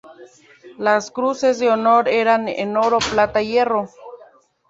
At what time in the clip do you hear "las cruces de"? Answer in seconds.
0.79-1.69